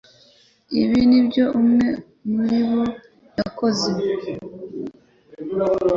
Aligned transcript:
Ibi 0.81 0.99
ni 1.09 1.15
ibyo 1.19 1.45
umwe 1.59 1.87
muribo 2.33 2.81
yakoze 3.37 3.91